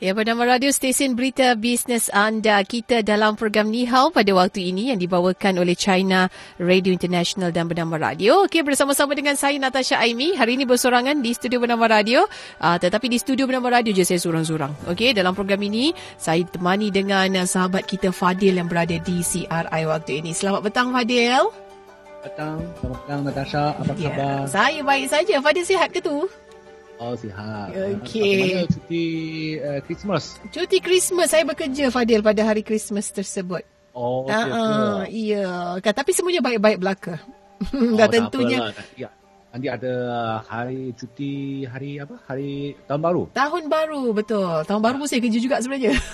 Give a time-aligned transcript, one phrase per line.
[0.00, 4.88] Ya, bernama radio stesen berita bisnes anda kita dalam program Ni Hao pada waktu ini
[4.88, 8.48] yang dibawakan oleh China Radio International dan bernama radio.
[8.48, 10.32] Okey, bersama-sama dengan saya Natasha Aimi.
[10.32, 12.24] Hari ini bersorangan di studio bernama radio.
[12.56, 14.72] Uh, tetapi di studio bernama radio je saya sorang-sorang.
[14.88, 20.24] Okey, dalam program ini saya temani dengan sahabat kita Fadil yang berada di CRI waktu
[20.24, 20.32] ini.
[20.32, 21.44] Selamat petang Fadil.
[22.24, 23.64] Petang, selamat petang Natasha.
[23.76, 24.40] Apa Ya, khabar?
[24.48, 25.34] saya baik saja.
[25.44, 26.24] Fadil sihat ke tu?
[27.00, 27.72] Oh, sihat.
[27.72, 28.60] Okey.
[28.60, 29.04] Bagaimana cuti
[29.56, 30.22] uh, Christmas?
[30.52, 33.64] Cuti Christmas saya bekerja Fadil pada hari Christmas tersebut.
[33.90, 35.04] Oh, Ah, siap ah, ke?
[35.10, 35.48] iya.
[35.80, 37.16] Kan, tapi semuanya baik-baik belaka.
[37.72, 38.72] Oh, Dah tentunya apalah.
[38.72, 39.04] Nanti,
[39.52, 39.92] nanti ada
[40.44, 41.32] hari cuti,
[41.64, 42.16] hari apa?
[42.24, 43.22] Hari tahun baru.
[43.32, 44.64] tahun baru betul.
[44.64, 45.92] Tahun baru pun saya kerja juga sebenarnya.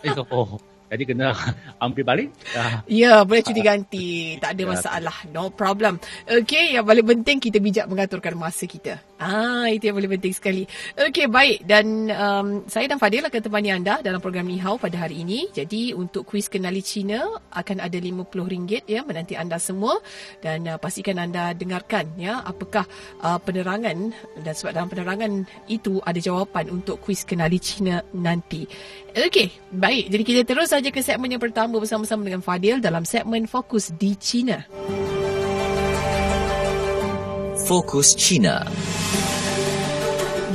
[0.00, 0.56] Eh, oh,
[0.88, 1.36] jadi kena
[1.84, 2.28] ambil balik.
[2.52, 4.08] Ah, ya, boleh cuti ganti.
[4.40, 4.68] Tak ada Ya.
[4.72, 5.16] masalah.
[5.28, 6.00] No problem.
[6.24, 8.96] Okey, yang paling penting kita bijak mengaturkan masa kita.
[9.20, 10.62] Ah, itu yang paling penting sekali.
[10.96, 11.68] Okey, baik.
[11.68, 15.44] Dan um, saya dan Fadil akan temani anda dalam program Ni Hao pada hari ini.
[15.52, 20.00] Jadi, untuk kuis kenali Cina akan ada RM50 ya menanti anda semua
[20.40, 22.88] dan uh, pastikan anda dengarkan ya apakah
[23.20, 25.32] uh, penerangan dan sebab dalam penerangan
[25.68, 28.64] itu ada jawapan untuk kuis kenali Cina nanti.
[29.12, 30.08] Okey, baik.
[30.16, 34.16] Jadi kita terus saja ke segmen yang pertama bersama-sama dengan Fadil dalam segmen Fokus di
[34.16, 34.64] China.
[37.70, 38.66] Fokus China.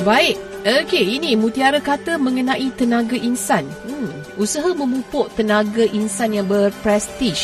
[0.04, 0.36] Baik.
[0.68, 3.64] Okey, ini mutiara kata mengenai tenaga insan.
[3.88, 7.40] Hmm, usaha memupuk tenaga insan yang berprestij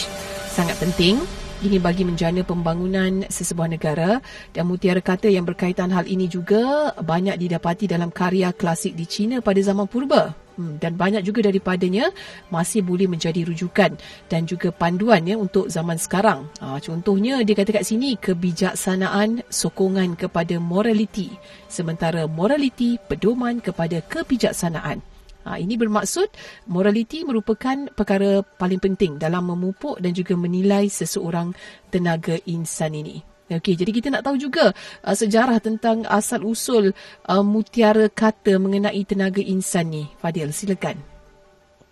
[0.52, 1.24] sangat penting.
[1.62, 4.18] Ini bagi menjana pembangunan sesebuah negara
[4.50, 9.46] dan mutiara kata yang berkaitan hal ini juga banyak didapati dalam karya klasik di China
[9.46, 10.34] pada zaman purba.
[10.58, 12.10] Hmm, dan banyak juga daripadanya
[12.50, 13.94] masih boleh menjadi rujukan
[14.26, 16.50] dan juga panduan ya untuk zaman sekarang.
[16.66, 21.30] Ha, contohnya dia kata kat sini kebijaksanaan sokongan kepada moraliti
[21.70, 25.06] sementara moraliti pedoman kepada kebijaksanaan.
[25.42, 26.30] Ha, ini bermaksud
[26.70, 31.58] moraliti merupakan perkara paling penting dalam memupuk dan juga menilai seseorang
[31.90, 33.26] tenaga insan ini.
[33.52, 34.72] Okey, jadi kita nak tahu juga
[35.04, 36.96] uh, sejarah tentang asal usul
[37.28, 40.04] uh, mutiara kata mengenai tenaga insan ni.
[40.24, 40.96] Fadil, silakan.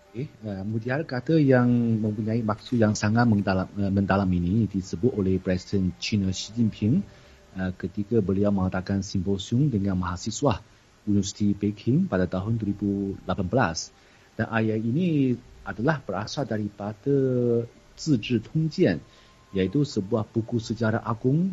[0.10, 0.32] Okay.
[0.40, 1.68] Uh, mutiara kata yang
[2.00, 7.04] mempunyai maksud yang sangat mendalam, uh, mendalam ini disebut oleh Presiden China Xi Jinping
[7.60, 10.64] uh, ketika beliau mengadakan simposium dengan mahasiswa
[11.10, 13.26] Universiti Peking pada tahun 2018.
[14.38, 15.34] Dan ayat ini
[15.66, 17.18] adalah berasal daripada
[18.00, 19.02] Zizhi Tongjian
[19.52, 21.52] iaitu sebuah buku sejarah agung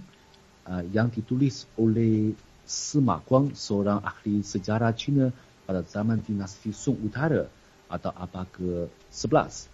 [0.68, 5.32] uh, yang ditulis oleh Sima Guang, seorang ahli sejarah China
[5.64, 7.48] pada zaman dinasti Song Utara
[7.88, 9.72] atau abad ke-11.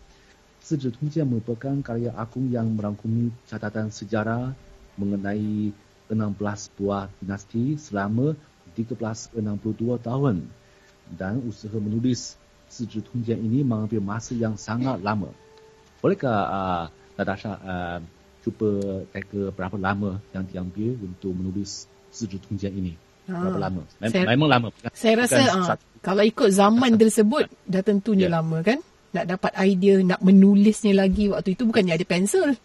[0.63, 4.55] Zizhi Tongjian merupakan karya agung yang merangkumi catatan sejarah
[4.97, 5.75] mengenai
[6.13, 8.37] 16 buah dinasti selama
[8.75, 9.37] 1362
[9.99, 10.37] tahun
[11.13, 15.29] dan usaha menulis Zizhi Tongjian ini mengambil masa yang sangat lama.
[16.01, 16.85] Bolehkah uh,
[17.15, 17.99] Natasha uh,
[18.41, 18.71] cuba
[19.13, 22.93] teka berapa lama yang diambil untuk menulis Zizhi Tongjian ini?
[23.23, 23.83] Berapa Ah, lama?
[24.01, 24.67] Mem- saya- memang lama.
[24.69, 28.41] bukan- Saya bukan rasa uh, satu- kalau ikut zaman tersebut dah tentunya Ya.
[28.41, 28.81] lama kan?
[29.13, 32.57] Nak dapat idea, nak menulisnya lagi waktu itu bukannya ada pensel.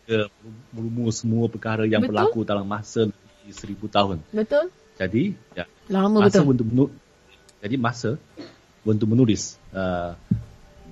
[0.00, 0.26] kita
[0.70, 2.10] merumus semua perkara yang Betul.
[2.10, 4.18] berlaku dalam masa lebih seribu tahun.
[4.30, 4.66] Betul?
[5.00, 6.52] Jadi, ya, Lama masa betul.
[6.52, 6.92] untuk menu-
[7.64, 8.10] jadi masa
[8.84, 10.12] untuk menulis uh,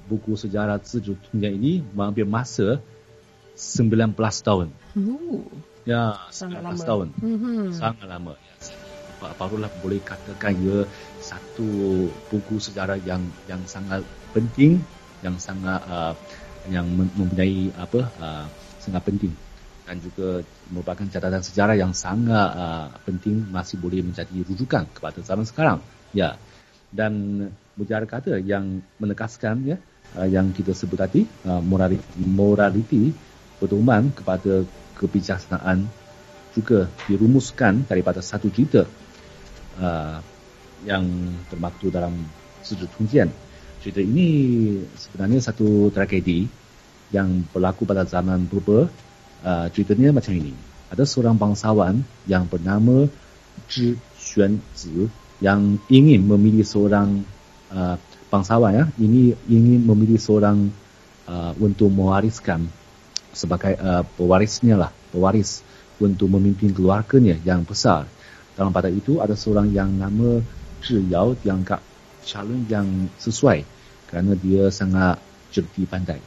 [0.08, 2.80] buku sejarah Zizhi Tongjian ini mengambil masa
[3.52, 4.72] 19 tahun.
[4.96, 5.44] Uh,
[5.84, 6.84] Ya, sangat 19 lama.
[6.84, 7.08] tahun.
[7.20, 7.72] Mhm.
[7.72, 8.32] Sangat lama.
[8.36, 8.54] Ya.
[9.20, 10.84] Ba- Barulah boleh katakan ia
[11.20, 11.68] satu
[12.28, 14.04] buku sejarah yang yang sangat
[14.36, 14.84] penting,
[15.24, 16.12] yang sangat uh,
[16.68, 18.44] yang mem- mempunyai apa uh,
[18.80, 19.32] sangat penting
[19.88, 25.48] dan juga merupakan catatan sejarah yang sangat uh, penting masih boleh menjadi rujukan kepada zaman
[25.48, 25.80] sekarang.
[26.12, 26.36] Ya.
[26.92, 29.76] Dan mutiara kata yang menegaskan ya
[30.12, 31.64] uh, yang kita sebut tadi uh,
[32.20, 33.16] morality,
[33.56, 34.68] pedoman kepada
[35.00, 35.88] kebijaksanaan
[36.52, 38.84] juga dirumuskan daripada satu cerita
[39.80, 40.20] uh,
[40.84, 41.04] yang
[41.48, 42.12] bermaktub dalam
[42.60, 43.30] Zizhi Tongjian.
[43.78, 44.28] Cerita ini
[44.98, 46.44] sebenarnya satu tragedi
[47.14, 48.90] yang berlaku pada zaman purba.
[49.38, 50.50] Uh, ceritanya macam ini.
[50.90, 53.06] Ada seorang bangsawan yang bernama
[53.70, 55.06] Zhi Xuanzi
[55.38, 57.22] yang ingin memilih seorang
[57.70, 57.94] uh,
[58.26, 60.74] bangsawan ya, ini ingin memilih seorang
[61.30, 62.66] uh, untuk mewariskan
[63.30, 65.62] sebagai uh, pewarisnya lah, pewaris
[66.02, 68.10] untuk memimpin keluarganya yang besar.
[68.58, 70.42] Dalam pada itu ada seorang yang nama
[70.82, 71.78] Zhi Yao dianggap
[72.26, 73.62] calon yang sesuai
[74.10, 75.22] kerana dia sangat
[75.54, 76.18] cerdik pandai.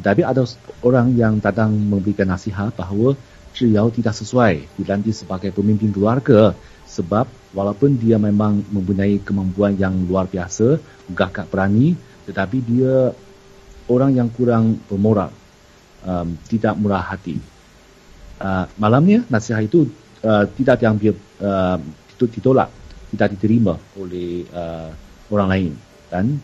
[0.00, 0.48] Tetapi ada
[0.80, 3.12] orang yang datang memberikan nasihat bahawa
[3.52, 6.56] Zhiyao tidak sesuai dilantik sebagai pemimpin keluarga
[6.88, 10.80] sebab walaupun dia memang mempunyai kemampuan yang luar biasa,
[11.12, 13.12] gagak berani, tetapi dia
[13.92, 15.28] orang yang kurang bermoral,
[16.08, 17.36] um, tidak murah hati.
[18.40, 19.84] Uh, malamnya nasihat itu
[20.24, 21.12] uh, tidak diambil,
[21.44, 21.76] uh,
[22.16, 22.72] ditolak,
[23.12, 24.88] tidak diterima oleh uh,
[25.28, 25.72] orang lain
[26.08, 26.40] dan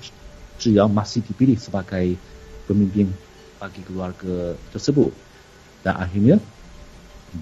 [0.61, 2.21] Zhiyao masih dipilih sebagai
[2.69, 3.09] pemimpin
[3.57, 5.13] bagi keluarga tersebut.
[5.85, 6.37] Dan akhirnya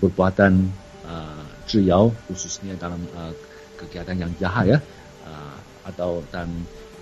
[0.00, 0.68] perbuatan
[1.06, 3.32] uh, Zhiyao khususnya dalam uh,
[3.78, 4.78] kegiatan yang jahat ya
[5.28, 5.56] uh,
[5.88, 6.48] atau dan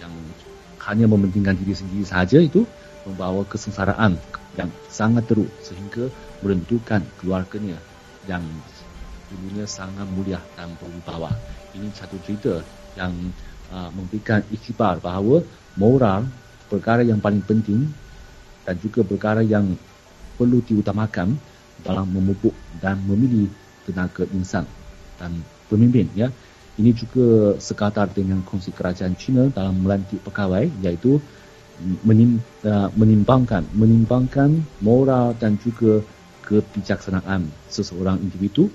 [0.03, 0.13] yang
[0.83, 2.67] hanya mementingkan diri sendiri saja itu
[3.07, 4.19] membawa kesengsaraan
[4.59, 6.11] yang sangat teruk sehingga
[6.43, 7.79] meruntuhkan keluarganya
[8.27, 8.43] yang
[9.31, 11.33] dulunya sangat mulia dan berwibawa.
[11.73, 12.61] Ini satu cerita
[12.99, 13.15] yang
[13.73, 15.41] uh, memberikan iktibar bahawa
[15.81, 16.29] moral
[16.69, 17.89] perkara yang paling penting
[18.63, 19.75] dan juga perkara yang
[20.39, 21.37] perlu diutamakan
[21.83, 23.51] dalam memupuk dan memilih
[23.87, 24.65] tenaga insan
[25.19, 26.31] dan pemimpin ya.
[26.73, 31.21] Ini juga sekadar dengan kongsi kerajaan China dalam melantik pegawai iaitu
[32.01, 36.01] menim, uh, menimbangkan menimbangkan moral dan juga
[36.49, 38.73] kebijaksanaan seseorang individu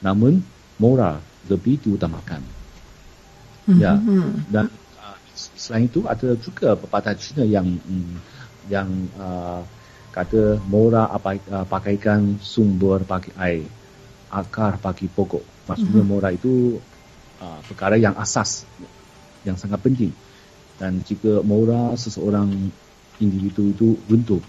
[0.00, 0.40] namun
[0.76, 2.42] moral lebih diutamakan.
[3.66, 3.80] Mm-hmm.
[3.80, 3.92] Ya.
[4.48, 4.66] Dan
[5.00, 8.16] uh, selain itu ada juga pepatah China yang um,
[8.70, 9.62] yang uh,
[10.16, 13.68] kata moral apa uh, pakaikan sumber bagi air
[14.32, 16.08] akar bagi pokok maksudnya mm-hmm.
[16.08, 16.80] moral itu
[17.44, 18.64] uh, perkara yang asas
[19.44, 20.10] yang sangat penting
[20.80, 22.48] dan jika moral seseorang
[23.20, 24.42] individu itu runtuh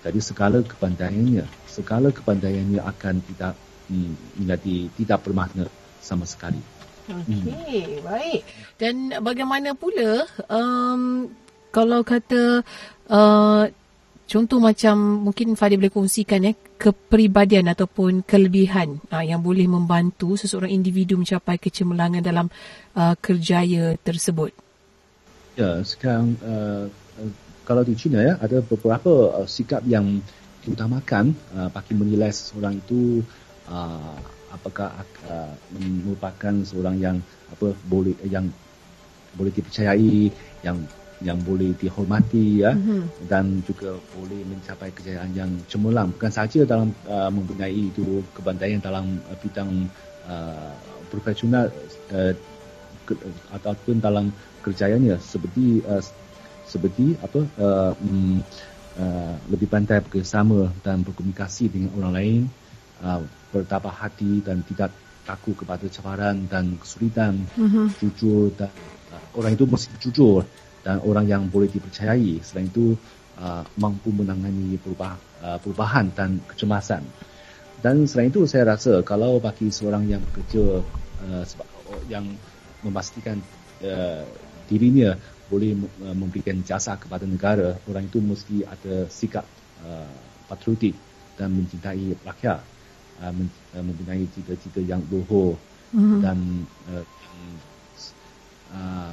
[0.00, 3.54] jadi segala kepandaiannya segala kepandaiannya akan tidak
[3.92, 5.68] hmm, menjadi tidak bermakna
[6.00, 6.60] sama sekali
[7.04, 8.00] Okey, hmm.
[8.00, 8.40] baik.
[8.80, 11.28] Dan bagaimana pula um,
[11.74, 12.62] kalau kata
[13.10, 13.66] uh,
[14.24, 20.72] Contoh macam mungkin Fadil boleh kongsikan ya kepribadian ataupun kelebihan uh, yang boleh membantu seseorang
[20.72, 22.48] individu mencapai kecemerlangan dalam
[22.96, 24.56] uh, kerjaya tersebut.
[25.60, 26.88] Ya, sekarang uh,
[27.68, 30.24] kalau di China ya ada beberapa uh, sikap yang
[30.64, 33.20] diutamakan uh, bagi menilai seseorang itu
[33.68, 34.16] uh,
[34.56, 37.16] apakah uh, merupakan seorang yang
[37.52, 38.48] apa boleh yang
[39.36, 40.32] boleh dipercayai
[40.64, 40.80] yang
[41.22, 42.74] yang boleh dihormati ya.
[42.74, 43.30] Mm-hmm.
[43.30, 46.10] dan juga boleh mencapai kejayaan yang cemerlang.
[46.16, 49.86] Bukan saja dalam uh, mempunyai itu kebandaian dalam uh, bidang
[50.26, 50.74] uh,
[51.12, 51.70] profesional
[52.10, 52.32] uh,
[53.06, 53.14] ke,
[53.54, 54.34] ataupun dalam
[54.64, 55.20] kerjayanya.
[55.22, 56.02] Seperti uh,
[56.64, 58.40] seperti apa uh, um,
[58.98, 62.40] uh, lebih pandai bekerjasama dan berkomunikasi dengan orang lain
[63.04, 63.22] uh,
[63.54, 64.90] bertabah hati dan tidak
[65.24, 67.46] takut kepada cabaran dan kesulitan.
[67.54, 67.86] Mm-hmm.
[68.02, 68.72] jujur dan
[69.14, 70.42] uh, orang itu mesti jujur
[70.84, 72.94] dan orang yang boleh dipercayai selain itu
[73.40, 77.02] uh, mampu menangani perubah, uh, perubahan dan kecemasan
[77.80, 80.84] dan selain itu saya rasa kalau bagi seorang yang bekerja
[81.24, 81.44] uh,
[82.08, 82.36] yang
[82.84, 83.40] memastikan
[83.80, 84.24] uh,
[84.68, 85.16] dirinya
[85.48, 89.44] boleh uh, memberikan jasa kepada negara orang itu mesti ada sikap
[89.84, 90.08] uh,
[90.48, 90.96] patriotik
[91.36, 92.60] dan mencintai rakyat
[93.20, 95.60] uh, uh mempunyai cita-cita yang luhur
[95.92, 96.20] mm-hmm.
[96.24, 96.38] dan
[96.88, 97.04] uh,
[98.72, 99.12] uh,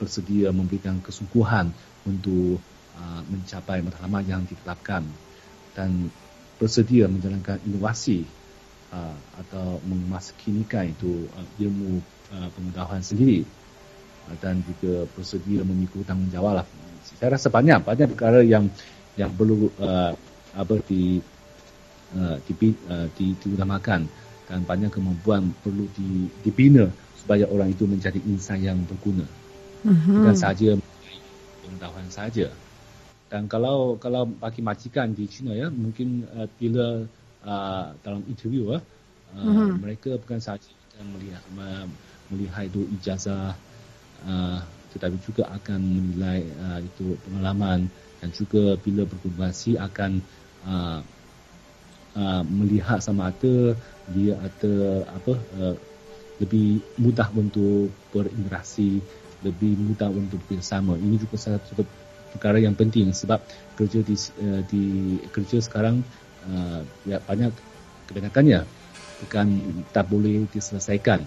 [0.00, 1.68] bersedia memberikan kesungguhan
[2.08, 2.56] untuk
[2.96, 5.04] uh, mencapai matlamat yang ditetapkan
[5.76, 6.08] dan
[6.56, 8.24] bersedia menjalankan inovasi
[8.96, 13.42] uh, atau memaskinikan itu uh, ilmu pengetahuan sendiri
[14.38, 16.66] dan juga bersedia memikul tanggungjawab lah.
[17.18, 18.70] Saya rasa banyak banyak perkara yang
[19.18, 20.14] yang perlu uh,
[20.54, 21.18] apa di
[22.14, 22.52] uh, di,
[22.86, 24.06] uh, di diutamakan
[24.46, 26.86] dan banyak kemampuan perlu di, dibina
[27.18, 29.26] supaya orang itu menjadi insan yang berguna
[29.84, 30.16] mm-hmm.
[30.20, 30.70] bukan saja
[31.64, 32.46] pengetahuan saja.
[33.30, 37.06] Dan kalau kalau bagi majikan di China ya, mungkin uh, bila
[37.46, 38.82] uh, dalam interview uh,
[39.34, 39.78] mm-hmm.
[39.78, 40.70] mereka bukan saja
[41.00, 41.42] akan melihat
[42.28, 43.56] melihat itu ijazah
[44.28, 44.58] uh,
[44.92, 47.88] tetapi juga akan menilai uh, itu pengalaman
[48.20, 50.20] dan juga bila berkomunikasi akan
[50.68, 51.00] uh,
[52.18, 53.72] uh, melihat sama ada
[54.12, 54.74] dia ada
[55.08, 55.74] apa uh,
[56.40, 59.00] lebih mudah untuk berinteraksi
[59.44, 60.96] lebih mudah untuk bersama.
[60.96, 61.84] Ini juga salah satu
[62.30, 63.42] perkara yang penting sebab
[63.74, 64.84] kerja di uh, di
[65.34, 66.04] kerja sekarang
[66.46, 67.50] uh, ya banyak
[68.06, 68.62] kebanyakannya
[69.26, 69.46] bukan
[69.92, 71.22] tak boleh diselesaikan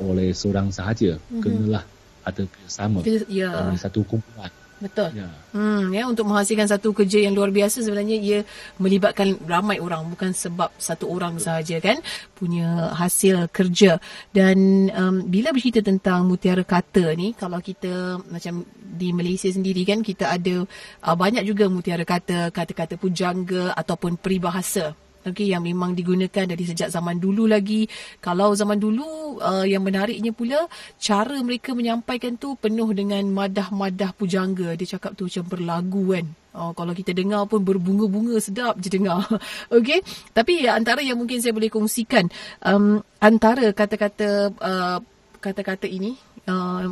[0.00, 1.18] oleh seorang sahaja.
[1.18, 1.42] Mm-hmm.
[1.42, 1.84] Kenalah
[2.24, 3.54] ada bersama yeah.
[3.54, 4.52] dalam satu kumpulan.
[4.80, 5.12] Betul.
[5.12, 5.28] Ya.
[5.52, 8.38] Hmm, ya untuk menghasilkan satu kerja yang luar biasa sebenarnya ia
[8.80, 12.00] melibatkan ramai orang bukan sebab satu orang sahaja kan
[12.32, 14.00] punya hasil kerja.
[14.32, 20.00] Dan um, bila bercerita tentang mutiara kata ni kalau kita macam di Malaysia sendiri kan
[20.00, 20.64] kita ada
[21.04, 24.96] uh, banyak juga mutiara kata, kata-kata pujangga ataupun peribahasa
[25.26, 27.84] okay, yang memang digunakan dari sejak zaman dulu lagi.
[28.24, 30.64] Kalau zaman dulu uh, yang menariknya pula
[30.96, 34.72] cara mereka menyampaikan tu penuh dengan madah-madah pujangga.
[34.76, 36.26] Dia cakap tu macam berlagu kan.
[36.50, 39.22] Oh, kalau kita dengar pun berbunga-bunga sedap je dengar.
[39.76, 40.02] Okey.
[40.34, 42.26] Tapi ya, antara yang mungkin saya boleh kongsikan
[42.66, 44.98] um, antara kata-kata uh,
[45.40, 46.18] kata-kata ini
[46.50, 46.90] uh,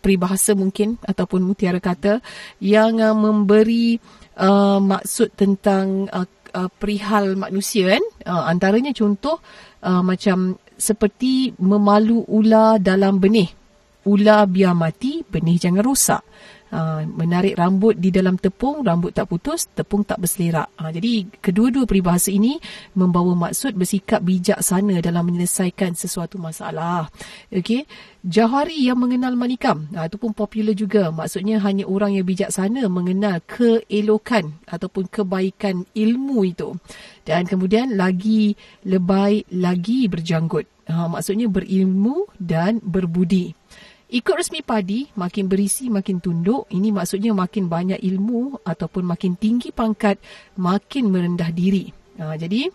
[0.00, 2.22] peribahasa mungkin ataupun mutiara kata
[2.62, 3.98] yang uh, memberi
[4.38, 8.04] uh, maksud tentang uh, uh, perihal manusia kan?
[8.24, 9.36] Uh, antaranya contoh
[9.84, 13.52] uh, macam seperti memalu ular dalam benih.
[14.08, 16.22] Ular biar mati benih jangan rosak
[16.66, 20.66] Ha, menarik rambut di dalam tepung, rambut tak putus, tepung tak berselerak.
[20.82, 22.58] Ha, jadi kedua-dua peribahasa ini
[22.98, 27.06] membawa maksud bersikap bijaksana dalam menyelesaikan sesuatu masalah.
[27.54, 27.86] Okey.
[28.26, 31.14] Jahari yang mengenal manikam, ha, itu pun popular juga.
[31.14, 36.74] Maksudnya hanya orang yang bijaksana mengenal keelokan ataupun kebaikan ilmu itu.
[37.22, 40.66] Dan kemudian lagi lebay, lagi berjanggut.
[40.90, 43.54] Ha, maksudnya berilmu dan berbudi.
[44.06, 46.70] Ikut resmi padi, makin berisi makin tunduk.
[46.70, 50.22] Ini maksudnya makin banyak ilmu ataupun makin tinggi pangkat,
[50.54, 51.90] makin merendah diri.
[52.22, 52.70] Ha, jadi,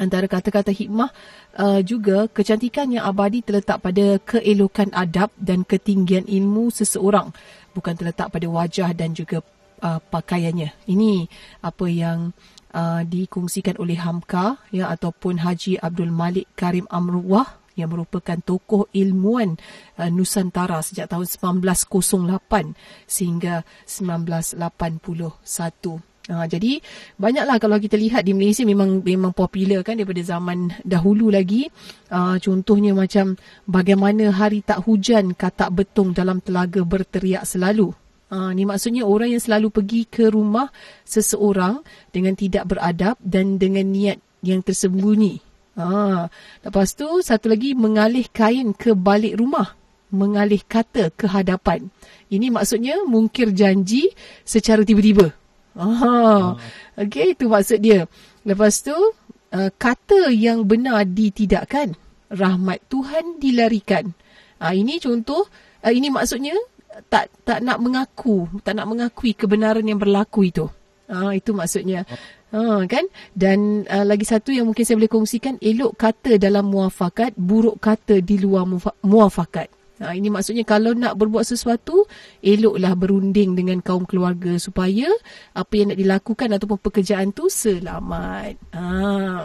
[0.00, 1.12] antara kata-kata hikmah
[1.52, 7.28] uh, juga kecantikan yang abadi terletak pada keelokan adab dan ketinggian ilmu seseorang.
[7.76, 9.44] Bukan terletak pada wajah dan juga
[9.84, 10.72] uh, pakaiannya.
[10.88, 11.28] Ini
[11.60, 12.32] apa yang
[12.72, 19.54] uh, dikongsikan oleh Hamka ya, ataupun Haji Abdul Malik Karim Amruwah yang merupakan tokoh ilmuwan
[19.96, 22.74] uh, Nusantara sejak tahun 1908
[23.06, 26.02] sehingga 1981.
[26.28, 26.84] Ha, jadi
[27.16, 31.72] banyaklah kalau kita lihat di Malaysia memang memang popular kan daripada zaman dahulu lagi.
[32.12, 37.96] Uh, contohnya macam bagaimana hari tak hujan katak betung dalam telaga berteriak selalu.
[38.28, 40.68] Uh, ni maksudnya orang yang selalu pergi ke rumah
[41.08, 41.80] seseorang
[42.12, 45.47] dengan tidak beradab dan dengan niat yang tersembunyi.
[45.78, 46.26] Ha,
[46.66, 49.78] lepas tu satu lagi mengalih kain ke balik rumah.
[50.10, 51.86] Mengalih kata ke hadapan.
[52.26, 54.10] Ini maksudnya mungkir janji
[54.42, 55.30] secara tiba-tiba.
[55.78, 56.58] Oh.
[56.98, 58.10] Okey, itu maksud dia.
[58.42, 61.94] Lepas tu, uh, kata yang benar ditidakkan.
[62.28, 64.10] Rahmat Tuhan dilarikan.
[64.58, 65.46] Ha, ini contoh,
[65.86, 66.58] uh, ini maksudnya
[67.06, 70.66] tak tak nak mengaku, tak nak mengakui kebenaran yang berlaku itu.
[71.08, 72.04] Ah, itu maksudnya.
[72.48, 73.04] Ha, kan?
[73.36, 78.24] Dan uh, lagi satu yang mungkin saya boleh kongsikan, elok kata dalam muafakat, buruk kata
[78.24, 78.64] di luar
[79.04, 79.68] muafakat.
[79.98, 82.06] Ha, ini maksudnya kalau nak berbuat sesuatu,
[82.38, 85.10] eloklah berunding dengan kaum keluarga supaya
[85.52, 88.54] apa yang nak dilakukan ataupun pekerjaan tu selamat.
[88.78, 89.44] Ha,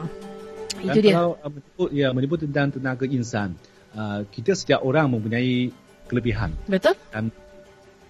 [0.79, 1.13] itu Dan dia.
[1.17, 3.57] Kalau uh, menyebut, ya, menyebut tentang tenaga insan,
[3.97, 5.73] uh, kita setiap orang mempunyai
[6.07, 6.53] kelebihan.
[6.69, 6.93] Betul.
[7.09, 7.33] Dan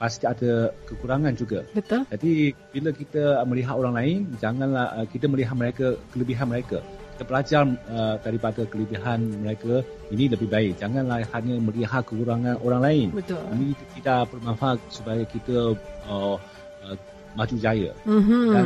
[0.03, 1.63] pasti ada kekurangan juga.
[1.71, 2.03] Betul.
[2.11, 6.83] Jadi bila kita melihat orang lain, janganlah uh, kita melihat mereka kelebihan mereka.
[7.15, 9.79] Kita belajar uh, daripada kelebihan mereka
[10.11, 10.75] ini lebih baik.
[10.83, 13.07] Janganlah hanya melihat kekurangan orang lain.
[13.15, 13.39] Betul.
[13.55, 15.71] Ini tidak bermanfaat supaya kita
[16.11, 16.35] uh,
[16.83, 16.95] uh,
[17.39, 17.95] maju jaya.
[18.03, 18.45] Mm-hmm.
[18.51, 18.65] Dan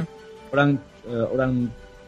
[0.49, 0.69] orang
[1.05, 1.51] uh, orang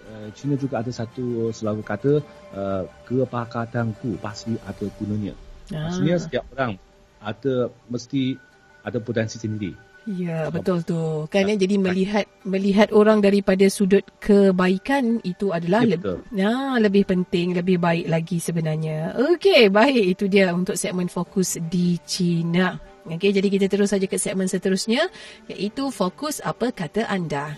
[0.10, 2.14] uh, Cina juga ada satu selalu kata
[2.58, 5.38] uh, kepakatanku pasti ada gunanya.
[5.70, 5.86] Ah.
[5.86, 6.82] Maksudnya setiap orang
[7.22, 8.49] ada mesti
[8.84, 9.90] ada potensi sendiri.
[10.10, 11.28] Ya, betul tu.
[11.30, 17.04] Kan ya, jadi melihat melihat orang daripada sudut kebaikan itu adalah ya, lebih, ya, lebih
[17.06, 19.14] penting, lebih baik lagi sebenarnya.
[19.36, 22.80] Okey, baik itu dia untuk segmen fokus di China.
[23.06, 25.06] Okey, jadi kita terus saja ke segmen seterusnya
[25.52, 27.54] iaitu fokus apa kata anda.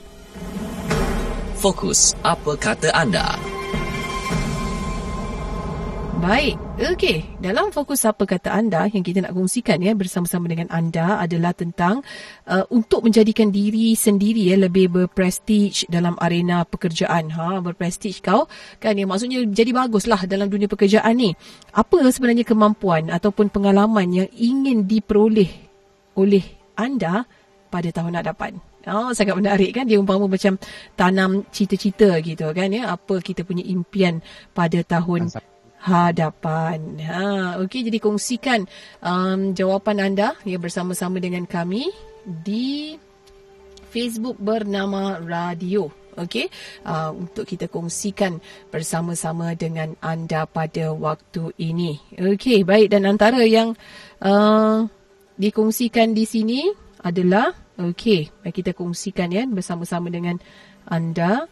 [1.61, 3.37] Fokus apa kata anda?
[6.21, 7.41] Baik, okey.
[7.41, 12.05] Dalam fokus apa kata anda yang kita nak kongsikan ya bersama-sama dengan anda adalah tentang
[12.45, 17.33] uh, untuk menjadikan diri sendiri ya lebih berprestige dalam arena pekerjaan.
[17.33, 18.45] Ha, berprestige kau
[18.77, 21.33] kan ya maksudnya jadi baguslah dalam dunia pekerjaan ni.
[21.73, 25.49] Apa sebenarnya kemampuan ataupun pengalaman yang ingin diperoleh
[26.13, 26.45] oleh
[26.77, 27.25] anda
[27.73, 28.61] pada tahun hadapan?
[28.85, 30.61] Oh, sangat menarik kan dia umpama macam
[30.93, 34.21] tanam cita-cita gitu kan ya apa kita punya impian
[34.53, 35.33] pada tahun
[35.81, 37.01] hadapan.
[37.01, 38.69] Ha, okey jadi kongsikan
[39.01, 41.89] um, jawapan anda ya bersama-sama dengan kami
[42.23, 42.95] di
[43.89, 45.89] Facebook bernama Radio.
[46.11, 46.51] Okey,
[46.83, 52.03] uh, untuk kita kongsikan bersama-sama dengan anda pada waktu ini.
[52.19, 53.79] Okey, baik dan antara yang
[54.19, 54.83] uh,
[55.39, 56.67] dikongsikan di sini
[56.99, 60.37] adalah Okey, mari kita kongsikan ya bersama-sama dengan
[60.85, 61.49] anda.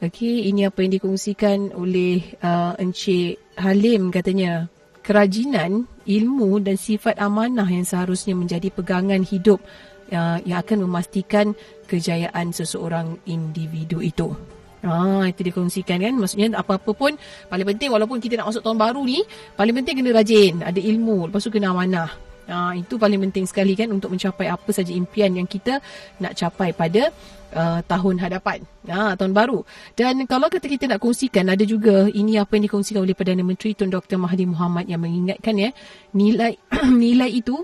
[0.00, 4.64] Okey, ini apa yang dikongsikan oleh uh, Encik Halim katanya.
[5.04, 9.60] Kerajinan, ilmu dan sifat amanah yang seharusnya menjadi pegangan hidup
[10.08, 11.52] uh, yang akan memastikan
[11.84, 14.32] kejayaan seseorang individu itu.
[14.80, 16.16] Ah, itu dikongsikan kan.
[16.16, 17.12] Maksudnya apa-apa pun
[17.52, 19.20] paling penting walaupun kita nak masuk tahun baru ni,
[19.52, 22.29] paling penting kena rajin, ada ilmu, lepas tu kena amanah.
[22.50, 25.78] Uh, itu paling penting sekali kan untuk mencapai apa saja impian yang kita
[26.18, 27.14] nak capai pada
[27.54, 29.62] uh, tahun hadapan, uh, tahun baru.
[29.94, 33.78] Dan kalau kata kita nak kongsikan, ada juga ini apa yang dikongsikan oleh Perdana Menteri
[33.78, 34.18] Tun Dr.
[34.18, 35.70] Mahathir Mohamad yang mengingatkan ya,
[36.10, 36.58] nilai
[36.90, 37.62] nilai itu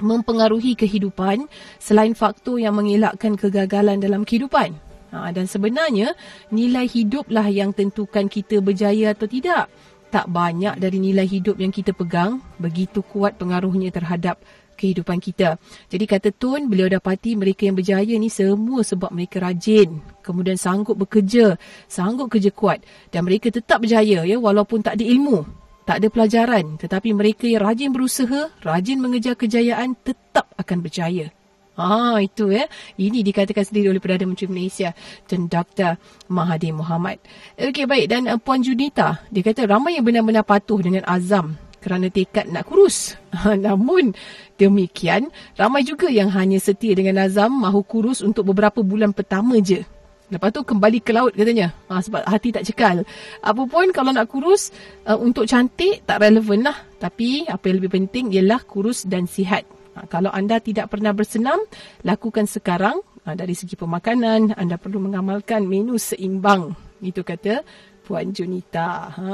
[0.00, 4.72] mempengaruhi kehidupan selain faktor yang mengelakkan kegagalan dalam kehidupan.
[5.08, 6.12] Ha, dan sebenarnya
[6.52, 9.72] nilai hiduplah yang tentukan kita berjaya atau tidak
[10.08, 14.40] tak banyak dari nilai hidup yang kita pegang begitu kuat pengaruhnya terhadap
[14.78, 15.58] kehidupan kita.
[15.90, 20.94] Jadi kata Tun, beliau dapati mereka yang berjaya ni semua sebab mereka rajin, kemudian sanggup
[20.94, 21.58] bekerja,
[21.90, 25.42] sanggup kerja kuat dan mereka tetap berjaya ya walaupun tak ada ilmu,
[25.82, 31.34] tak ada pelajaran, tetapi mereka yang rajin berusaha, rajin mengejar kejayaan tetap akan berjaya.
[31.78, 32.66] Ah itu ya.
[32.98, 34.90] Ini dikatakan sendiri oleh Perdana Menteri Malaysia
[35.30, 35.94] dan Dr.
[36.26, 37.22] Mahathir Mohamad.
[37.54, 42.10] Okey baik dan uh, Puan Junita dia kata ramai yang benar-benar patuh dengan azam kerana
[42.10, 43.14] tekad nak kurus.
[43.66, 44.10] Namun
[44.58, 49.86] demikian ramai juga yang hanya setia dengan azam mahu kurus untuk beberapa bulan pertama je.
[50.28, 51.72] Lepas tu kembali ke laut katanya.
[51.88, 53.00] Ha, sebab hati tak cekal.
[53.40, 54.68] Apapun kalau nak kurus
[55.08, 56.76] uh, untuk cantik tak relevan lah.
[57.00, 59.64] Tapi apa yang lebih penting ialah kurus dan sihat.
[59.98, 61.58] Ha, kalau anda tidak pernah bersenam,
[62.06, 63.02] lakukan sekarang.
[63.26, 66.78] Ha, dari segi pemakanan, anda perlu mengamalkan menu seimbang.
[67.02, 67.66] Itu kata
[68.06, 69.10] Puan Junita.
[69.10, 69.30] Ha.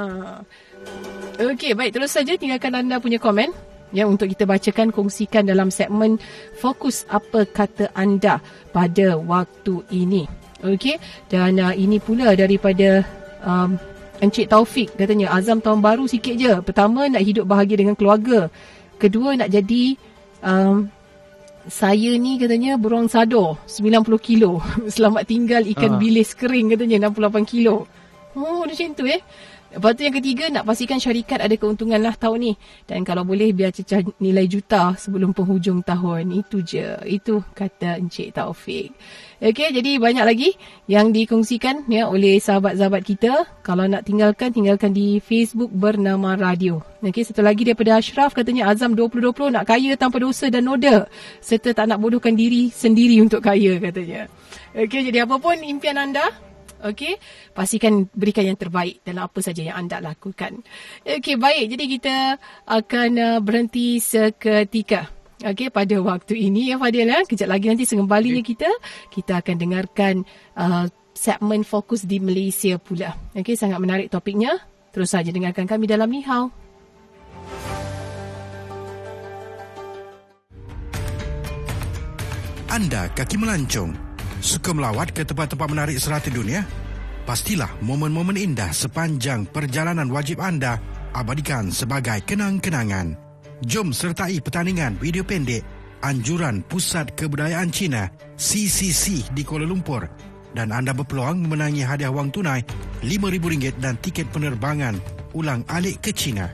[1.36, 1.92] Okey, baik.
[1.92, 3.52] Terus saja tinggalkan anda punya komen.
[3.92, 6.18] Ya, untuk kita bacakan, kongsikan dalam segmen
[6.58, 8.42] Fokus Apa Kata Anda
[8.74, 10.26] pada waktu ini.
[10.64, 10.96] Okey,
[11.30, 13.04] dan uh, ini pula daripada
[13.44, 13.76] um,
[14.18, 16.58] Encik Taufik katanya, azam tahun baru sikit je.
[16.64, 18.50] Pertama, nak hidup bahagia dengan keluarga.
[18.98, 19.94] Kedua, nak jadi
[20.44, 20.92] um,
[21.64, 24.60] saya ni katanya beruang sado 90 kilo.
[24.94, 26.00] Selamat tinggal ikan uh.
[26.00, 27.88] bilis kering katanya 68 kilo.
[28.36, 29.22] Oh, macam tu eh.
[29.74, 32.52] Lepas tu yang ketiga, nak pastikan syarikat ada keuntungan lah tahun ni.
[32.86, 36.30] Dan kalau boleh, biar cecah nilai juta sebelum penghujung tahun.
[36.30, 36.94] Itu je.
[37.04, 38.94] Itu kata Encik Taufik.
[39.44, 40.50] Okey, jadi banyak lagi
[40.86, 43.44] yang dikongsikan ya oleh sahabat-sahabat kita.
[43.60, 46.80] Kalau nak tinggalkan, tinggalkan di Facebook bernama Radio.
[47.04, 51.10] Okey, satu lagi daripada Ashraf katanya Azam 2020 nak kaya tanpa dosa dan noda.
[51.42, 54.30] Serta tak nak bodohkan diri sendiri untuk kaya katanya.
[54.72, 56.24] Okey, jadi apapun impian anda,
[56.84, 57.16] Okey,
[57.56, 60.60] pastikan berikan yang terbaik dalam apa saja yang anda lakukan.
[61.00, 61.72] Okey, baik.
[61.72, 62.16] Jadi kita
[62.68, 65.08] akan uh, berhenti seketika.
[65.40, 67.24] Okey, pada waktu ini ya Fadil ya.
[67.24, 68.52] Kejap lagi nanti sengembalinya okay.
[68.52, 68.70] kita,
[69.08, 70.14] kita akan dengarkan
[70.60, 70.84] uh,
[71.16, 73.16] segmen fokus di Malaysia pula.
[73.32, 74.60] Okey, sangat menarik topiknya.
[74.92, 76.52] Terus saja dengarkan kami dalam Nihau.
[82.68, 84.13] Anda kaki melancong
[84.44, 86.68] Suka melawat ke tempat-tempat menarik serata dunia?
[87.24, 90.76] Pastilah momen-momen indah sepanjang perjalanan wajib anda
[91.16, 93.16] abadikan sebagai kenang-kenangan.
[93.64, 95.64] Jom sertai pertandingan video pendek
[96.04, 100.04] Anjuran Pusat Kebudayaan Cina CCC di Kuala Lumpur
[100.52, 102.60] dan anda berpeluang memenangi hadiah wang tunai
[103.00, 105.00] RM5,000 dan tiket penerbangan
[105.32, 106.52] ulang alik ke China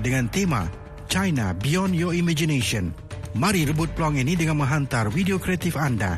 [0.00, 0.64] dengan tema
[1.12, 2.96] China Beyond Your Imagination.
[3.36, 6.16] Mari rebut peluang ini dengan menghantar video kreatif anda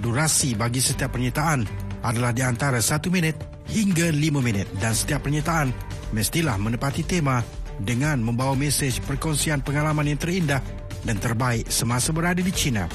[0.00, 1.64] Durasi bagi setiap penyertaan
[2.04, 3.36] adalah di antara 1 minit
[3.72, 5.72] hingga 5 minit dan setiap penyertaan
[6.12, 7.40] mestilah menepati tema
[7.80, 10.60] dengan membawa mesej perkongsian pengalaman yang terindah
[11.04, 12.88] dan terbaik semasa berada di China.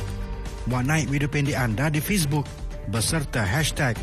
[0.69, 2.45] Buat naik video pendek anda di Facebook
[2.93, 3.97] beserta hashtag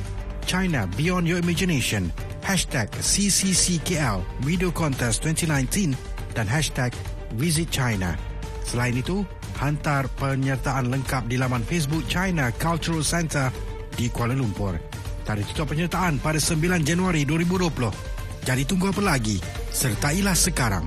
[0.49, 2.11] China Beyond Your Imagination,
[2.43, 5.95] hashtag CCCKL Video Contest 2019
[6.35, 6.91] dan hashtag
[7.37, 8.17] Visit China.
[8.65, 9.23] Selain itu,
[9.59, 13.51] hantar penyertaan lengkap di laman Facebook China Cultural Center
[13.93, 14.79] di Kuala Lumpur.
[15.27, 18.47] Tarikh tutup penyertaan pada 9 Januari 2020.
[18.47, 19.37] Jadi tunggu apa lagi?
[19.75, 20.87] Sertailah sekarang.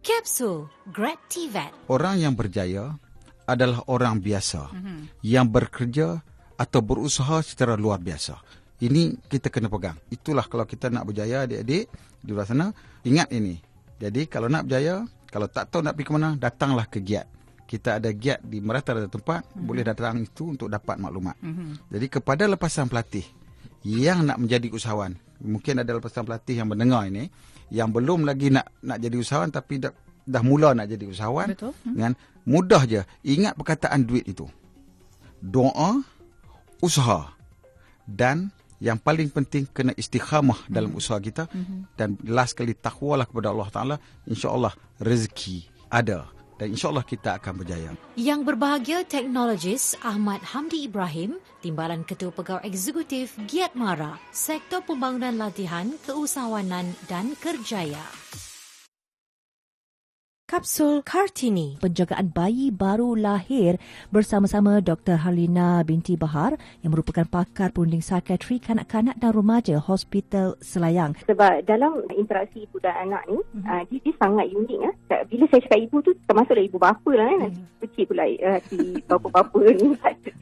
[0.00, 2.98] Kapsul Grab TVET Orang yang berjaya
[3.46, 4.98] adalah orang biasa mm-hmm.
[5.24, 6.20] yang bekerja
[6.60, 8.36] atau berusaha secara luar biasa.
[8.80, 9.96] Ini kita kena pegang.
[10.08, 11.88] Itulah kalau kita nak berjaya adik-adik
[12.20, 12.72] di luar sana,
[13.04, 13.60] ingat ini.
[14.00, 17.26] Jadi kalau nak berjaya, kalau tak tahu nak pergi ke mana, datanglah ke GIAT.
[17.70, 19.66] Kita ada GIAT di merata-rata tempat, mm-hmm.
[19.66, 21.38] boleh datang itu untuk dapat maklumat.
[21.38, 21.94] Mm-hmm.
[21.94, 23.24] Jadi kepada lepasan pelatih
[23.86, 27.30] yang nak menjadi usahawan, mungkin ada lepasan pelatih yang mendengar ini,
[27.70, 29.94] yang belum lagi nak nak jadi usahawan tapi dah,
[30.26, 31.72] dah mula nak jadi usahawan Betul.
[31.94, 32.12] kan
[32.44, 34.50] mudah je ingat perkataan duit itu
[35.38, 36.02] doa
[36.82, 37.30] usaha
[38.04, 40.72] dan yang paling penting kena istikhamah Hmm.
[40.72, 41.44] dalam usaha kita
[41.94, 47.96] dan last kali takwalah kepada Allah Taala insyaallah rezeki ada dan insyaallah kita akan berjaya
[48.20, 55.88] Yang berbahagia teknologis Ahmad Hamdi Ibrahim, Timbalan Ketua Pegawai Eksekutif Giat Mara, Sektor Pembangunan Latihan,
[56.04, 58.04] Keusahawanan dan Kerjaya.
[60.50, 63.78] Kapsul Kartini, penjagaan bayi baru lahir
[64.10, 65.22] bersama-sama Dr.
[65.22, 71.14] Harlina binti Bahar yang merupakan pakar perunding psikiatri kanak-kanak dan remaja Hospital Selayang.
[71.22, 73.62] sebab dalam interaksi ibu dan anak ni mm-hmm.
[73.62, 74.78] uh, dia, dia sangat unik.
[74.82, 75.22] Uh.
[75.30, 77.52] Bila saya cakap ibu tu termasuklah ibu bapa lah kan.
[77.54, 77.66] Mm.
[77.86, 79.86] Kecil pula uh, si bapa-bapa ni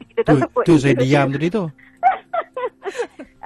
[0.09, 0.63] kita tak Tu, sebut.
[0.65, 1.69] tu saya diam tadi tu.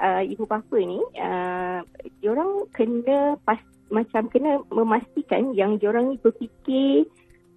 [0.00, 1.84] Uh, ibu bapa ni uh,
[2.24, 3.60] diorang kena pas
[3.92, 7.04] macam kena memastikan yang diorang ni berfikir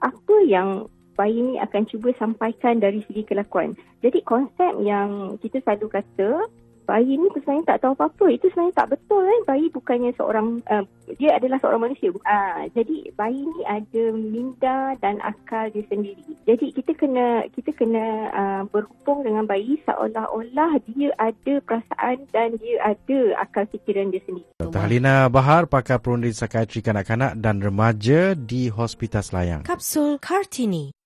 [0.03, 0.85] apa yang
[1.17, 3.73] bayi ni akan cuba sampaikan dari segi kelakuan.
[4.05, 6.45] Jadi konsep yang kita selalu kata
[6.87, 8.25] bayi ni sebenarnya tak tahu apa-apa.
[8.31, 9.41] Itu sebenarnya tak betul kan.
[9.45, 10.83] Bayi bukannya seorang, uh,
[11.19, 12.09] dia adalah seorang manusia.
[12.09, 16.23] Uh, jadi bayi ni ada minda dan akal dia sendiri.
[16.47, 22.79] Jadi kita kena kita kena uh, berhubung dengan bayi seolah-olah dia ada perasaan dan dia
[22.81, 24.47] ada akal fikiran dia sendiri.
[24.57, 24.79] Dr.
[24.81, 29.61] Halina Bahar, pakar perunding psikiatri kanak-kanak dan remaja di Hospital Selayang.
[29.67, 30.96] Kapsul Kartini.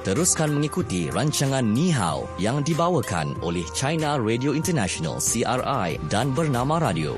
[0.00, 7.12] Teruskan mengikuti rancangan Ni Hao yang dibawakan oleh China Radio International CRI dan Bernama Radio.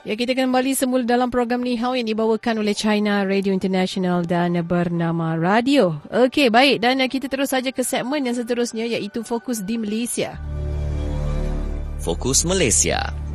[0.00, 4.56] Ya, kita kembali semula dalam program Ni Hao yang dibawakan oleh China Radio International dan
[4.64, 6.00] Bernama Radio.
[6.08, 6.80] Okey, baik.
[6.80, 10.40] Dan uh, kita terus saja ke segmen yang seterusnya iaitu Fokus di Malaysia.
[12.00, 13.27] Fokus Malaysia.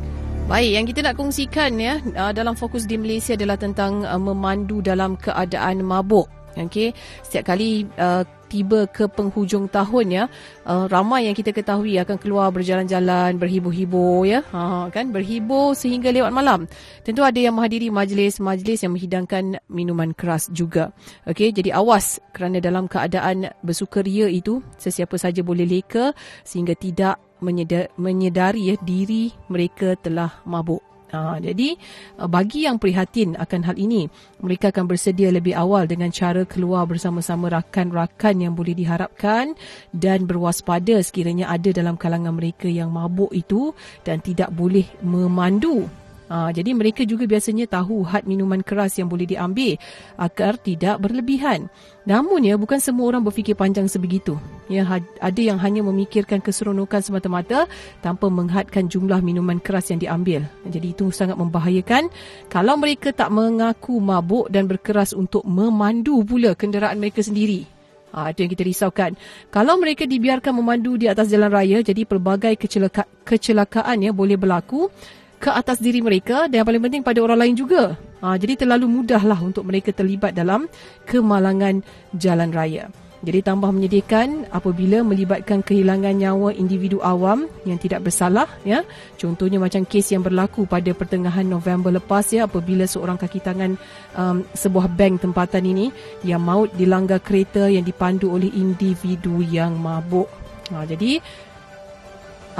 [0.44, 4.84] Baik, yang kita nak kongsikan ya uh, dalam Fokus di Malaysia adalah tentang uh, memandu
[4.84, 6.28] dalam keadaan mabuk.
[6.52, 6.92] Okey,
[7.24, 10.24] setiap kali uh, tiba ke penghujung tahun ya,
[10.68, 14.44] uh, ramai yang kita ketahui akan keluar berjalan-jalan, berhibur-hibur ya.
[14.52, 16.68] Ha kan, berhibur sehingga lewat malam.
[17.02, 20.92] Tentu ada yang menghadiri majlis-majlis yang menghidangkan minuman keras juga.
[21.24, 26.12] Okey, jadi awas kerana dalam keadaan bersukaria itu sesiapa saja boleh leka
[26.44, 30.94] sehingga tidak menyedari, ya diri mereka telah mabuk.
[31.14, 31.78] Ha, jadi
[32.18, 34.10] uh, bagi yang prihatin akan hal ini,
[34.42, 39.54] mereka akan bersedia lebih awal dengan cara keluar bersama-sama rakan-rakan yang boleh diharapkan
[39.94, 43.70] dan berwaspada sekiranya ada dalam kalangan mereka yang mabuk itu
[44.02, 45.86] dan tidak boleh memandu.
[46.34, 49.78] Ha, jadi mereka juga biasanya tahu had minuman keras yang boleh diambil
[50.18, 51.70] agar tidak berlebihan.
[52.10, 54.34] Namun ya bukan semua orang berfikir panjang sebegitu.
[54.66, 57.70] Ya ada yang hanya memikirkan keseronokan semata-mata
[58.02, 60.42] tanpa menghadkan jumlah minuman keras yang diambil.
[60.66, 62.10] Jadi itu sangat membahayakan
[62.50, 67.62] kalau mereka tak mengaku mabuk dan berkeras untuk memandu pula kenderaan mereka sendiri.
[68.10, 69.14] Ha, itu yang kita risaukan.
[69.54, 74.90] Kalau mereka dibiarkan memandu di atas jalan raya, jadi pelbagai kecelaka- kecelakaan ya boleh berlaku
[75.38, 77.98] ke atas diri mereka dan yang paling penting pada orang lain juga.
[78.24, 80.64] Ha, jadi terlalu mudahlah untuk mereka terlibat dalam
[81.04, 81.84] kemalangan
[82.16, 82.88] jalan raya.
[83.24, 88.84] Jadi tambah menyedihkan apabila melibatkan kehilangan nyawa individu awam yang tidak bersalah ya.
[89.16, 93.80] Contohnya macam kes yang berlaku pada pertengahan November lepas ya apabila seorang kaki tangan
[94.12, 95.88] um, sebuah bank tempatan ini
[96.20, 100.28] yang maut dilanggar kereta yang dipandu oleh individu yang mabuk.
[100.68, 101.24] Ha, jadi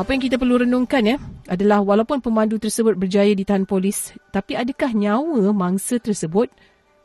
[0.01, 1.17] apa yang kita perlu renungkan ya
[1.51, 6.49] adalah walaupun pemandu tersebut berjaya ditahan polis tapi adakah nyawa mangsa tersebut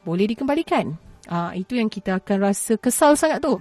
[0.08, 0.96] boleh dikembalikan?
[1.28, 3.60] Ah itu yang kita akan rasa kesal sangat tu.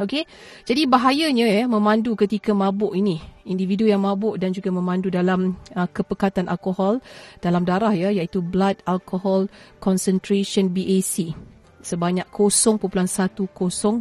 [0.00, 0.24] Okey.
[0.64, 3.20] Jadi bahayanya ya memandu ketika mabuk ini.
[3.44, 7.04] Individu yang mabuk dan juga memandu dalam uh, kepekatan alkohol
[7.44, 9.50] dalam darah ya iaitu blood alcohol
[9.82, 11.36] concentration BAC
[11.80, 13.48] sebanyak 0.10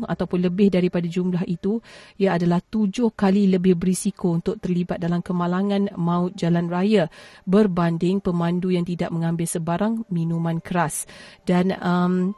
[0.05, 1.79] ataupun lebih daripada jumlah itu
[2.19, 7.07] ia adalah tujuh kali lebih berisiko untuk terlibat dalam kemalangan maut jalan raya
[7.47, 11.07] berbanding pemandu yang tidak mengambil sebarang minuman keras
[11.47, 12.35] dan um,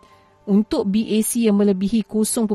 [0.50, 2.50] untuk BAC yang melebihi 0.15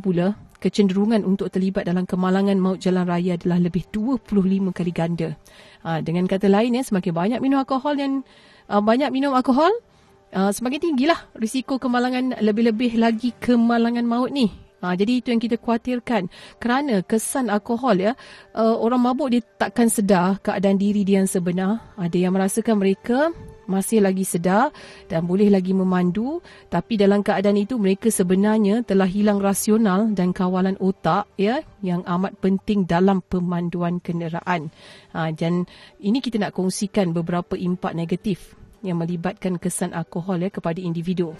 [0.00, 5.36] pula, kecenderungan untuk terlibat dalam kemalangan maut jalan raya adalah lebih 25 kali ganda.
[5.84, 8.24] Ha, dengan kata lain, ya, semakin banyak minum alkohol yang
[8.72, 9.70] uh, banyak minum alkohol,
[10.36, 14.52] uh, semakin tinggilah risiko kemalangan lebih-lebih lagi kemalangan maut ni.
[14.84, 16.28] Ha, jadi itu yang kita khawatirkan
[16.60, 18.12] kerana kesan alkohol ya
[18.52, 23.32] uh, orang mabuk dia takkan sedar keadaan diri dia yang sebenar ada yang merasakan mereka
[23.64, 24.76] masih lagi sedar
[25.08, 30.76] dan boleh lagi memandu tapi dalam keadaan itu mereka sebenarnya telah hilang rasional dan kawalan
[30.76, 34.68] otak ya yang amat penting dalam pemanduan kenderaan.
[35.16, 35.64] Ha, dan
[36.04, 41.34] ini kita nak kongsikan beberapa impak negatif yang melibatkan kesan alkohol ya kepada individu.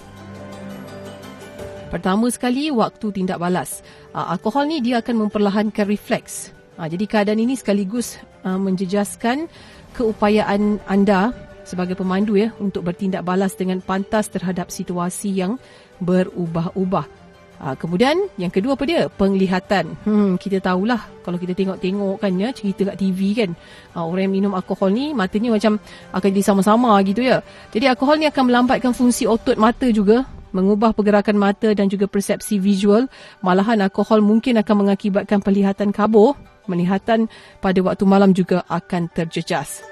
[1.87, 3.81] Pertama sekali waktu tindak balas.
[4.11, 6.51] Ha, alkohol ni dia akan memperlahankan refleks.
[6.77, 9.47] Ha, jadi keadaan ini sekaligus uh, menjejaskan
[9.95, 11.33] keupayaan anda
[11.63, 15.59] sebagai pemandu ya untuk bertindak balas dengan pantas terhadap situasi yang
[16.03, 17.26] berubah-ubah.
[17.57, 19.09] Ha, kemudian yang kedua apa dia?
[19.09, 19.97] Penglihatan.
[20.05, 23.51] Hmm, kita tahulah kalau kita tengok-tengok kan ya cerita kat TV kan.
[23.97, 25.81] Ha, orang yang minum alkohol ni matanya macam
[26.13, 27.41] akan jadi sama-sama gitu ya.
[27.73, 32.61] Jadi alkohol ni akan melambatkan fungsi otot mata juga mengubah pergerakan mata dan juga persepsi
[32.61, 33.09] visual.
[33.41, 36.37] Malahan alkohol mungkin akan mengakibatkan penglihatan kabur.
[36.65, 37.31] Penglihatan
[37.63, 39.87] pada waktu malam juga akan terjejas.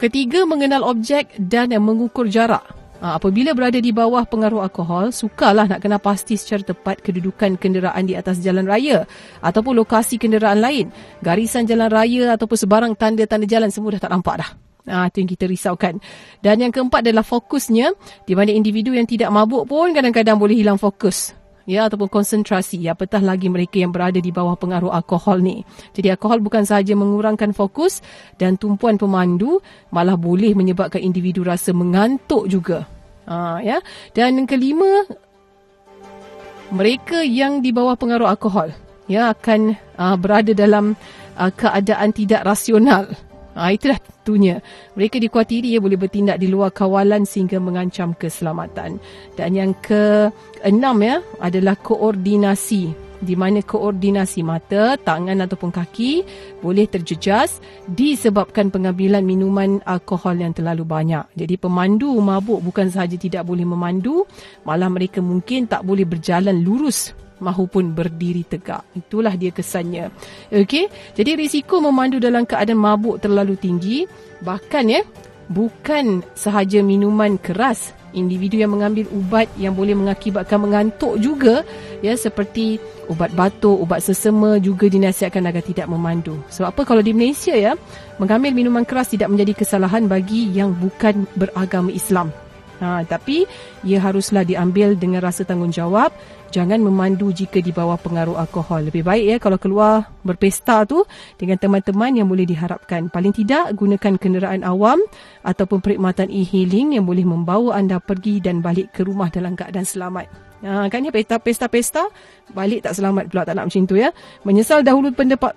[0.00, 2.79] Ketiga, mengenal objek dan mengukur jarak.
[3.00, 8.04] Ha, apabila berada di bawah pengaruh alkohol, sukalah nak kena pasti secara tepat kedudukan kenderaan
[8.04, 9.08] di atas jalan raya
[9.40, 10.92] ataupun lokasi kenderaan lain.
[11.24, 14.50] Garisan jalan raya ataupun sebarang tanda-tanda jalan semua dah tak nampak dah.
[14.92, 15.96] Ha, itu yang kita risaukan.
[16.44, 17.96] Dan yang keempat adalah fokusnya,
[18.28, 21.39] di mana individu yang tidak mabuk pun kadang-kadang boleh hilang fokus
[21.70, 25.62] ya ataupun konsentrasi apatah lagi mereka yang berada di bawah pengaruh alkohol ni.
[25.94, 28.02] Jadi alkohol bukan sahaja mengurangkan fokus
[28.42, 29.62] dan tumpuan pemandu
[29.94, 32.90] malah boleh menyebabkan individu rasa mengantuk juga.
[33.30, 33.78] Ha, ya.
[34.10, 35.06] Dan yang kelima
[36.74, 38.74] mereka yang di bawah pengaruh alkohol
[39.06, 40.98] ya akan uh, berada dalam
[41.38, 43.06] uh, keadaan tidak rasional.
[43.54, 44.62] Ha, itulah tentunya.
[44.94, 49.02] Mereka dikuatiri ia boleh bertindak di luar kawalan sehingga mengancam keselamatan.
[49.34, 56.24] Dan yang keenam ya adalah koordinasi di mana koordinasi mata, tangan ataupun kaki
[56.64, 61.28] boleh terjejas disebabkan pengambilan minuman alkohol yang terlalu banyak.
[61.36, 64.24] Jadi pemandu mabuk bukan sahaja tidak boleh memandu,
[64.64, 68.84] malah mereka mungkin tak boleh berjalan lurus mahupun berdiri tegak.
[68.94, 70.12] Itulah dia kesannya.
[70.52, 70.86] Okey.
[71.16, 74.04] Jadi risiko memandu dalam keadaan mabuk terlalu tinggi
[74.40, 75.02] bahkan ya
[75.50, 81.62] bukan sahaja minuman keras individu yang mengambil ubat yang boleh mengakibatkan mengantuk juga
[82.02, 82.78] ya seperti
[83.10, 86.38] ubat batuk, ubat sesama juga dinasihatkan agar tidak memandu.
[86.50, 87.74] Sebab apa kalau di Malaysia ya
[88.22, 92.30] mengambil minuman keras tidak menjadi kesalahan bagi yang bukan beragama Islam.
[92.80, 93.44] Ha, tapi
[93.84, 96.16] ia haruslah diambil dengan rasa tanggungjawab
[96.50, 98.90] jangan memandu jika di bawah pengaruh alkohol.
[98.90, 101.06] Lebih baik ya kalau keluar berpesta tu
[101.38, 103.08] dengan teman-teman yang boleh diharapkan.
[103.08, 104.98] Paling tidak gunakan kenderaan awam
[105.46, 110.50] ataupun perkhidmatan e-hailing yang boleh membawa anda pergi dan balik ke rumah dalam keadaan selamat.
[110.60, 112.04] Ha, kan ya pesta-pesta
[112.52, 114.12] balik tak selamat pula tak nak macam tu ya.
[114.44, 115.08] Menyesal dahulu